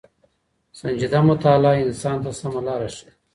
[0.79, 3.09] سنجيده مطالعه انسان ته سمه لاره ښيي.